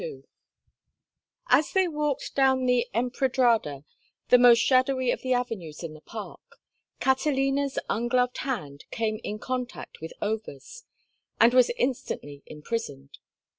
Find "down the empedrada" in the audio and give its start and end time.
2.33-3.83